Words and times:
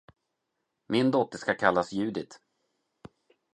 Min 0.91 1.11
dotter 1.11 1.37
skall 1.37 1.57
kallas 1.63 1.93
Judith. 1.93 2.39